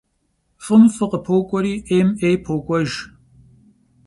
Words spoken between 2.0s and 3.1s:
'êy pok'uejj.